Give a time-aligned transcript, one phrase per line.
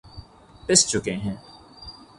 [0.67, 1.35] پس چکے ہیں